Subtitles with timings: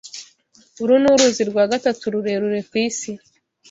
[0.81, 3.11] Uru ni uruzi rwa gatatu rurerure ku isi.